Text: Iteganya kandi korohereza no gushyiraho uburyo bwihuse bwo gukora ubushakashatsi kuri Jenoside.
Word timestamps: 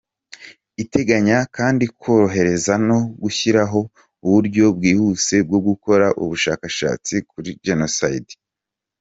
Iteganya 0.83 1.37
kandi 1.55 1.83
korohereza 1.99 2.73
no 2.87 2.99
gushyiraho 3.21 3.79
uburyo 4.25 4.65
bwihuse 4.77 5.35
bwo 5.47 5.59
gukora 5.67 6.07
ubushakashatsi 6.23 7.15
kuri 7.29 7.49
Jenoside. 7.67 8.31